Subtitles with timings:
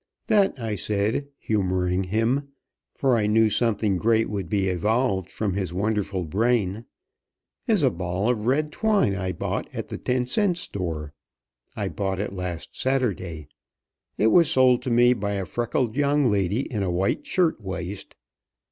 [0.25, 2.47] "That," I said, humoring him,
[2.95, 6.85] for I knew something great would be evolved from his wonderful brain,
[7.67, 11.13] "is a ball of red twine I bought at the ten cent store.
[11.75, 13.47] I bought it last Saturday.
[14.17, 18.15] It was sold to me by a freckled young lady in a white shirt waist.